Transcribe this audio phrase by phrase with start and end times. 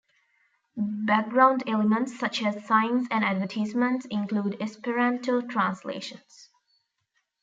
[0.75, 6.49] Background elements such as signs and advertisements include Esperanto translations.